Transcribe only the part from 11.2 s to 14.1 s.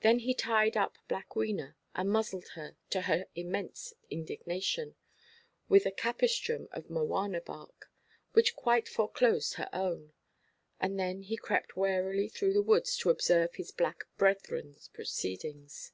he crept warily through the woods to observe his black